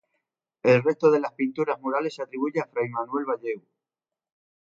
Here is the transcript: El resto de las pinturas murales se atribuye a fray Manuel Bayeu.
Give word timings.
El 0.63 0.81
resto 0.81 1.11
de 1.11 1.19
las 1.19 1.33
pinturas 1.33 1.79
murales 1.79 2.15
se 2.15 2.23
atribuye 2.23 2.59
a 2.59 2.65
fray 2.65 2.89
Manuel 2.89 3.23
Bayeu. 3.23 3.61